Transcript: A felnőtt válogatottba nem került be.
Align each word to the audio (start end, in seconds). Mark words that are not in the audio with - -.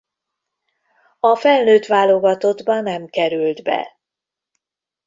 A 1.19 1.35
felnőtt 1.35 1.85
válogatottba 1.85 2.81
nem 2.81 3.07
került 3.07 3.63
be. 3.63 3.99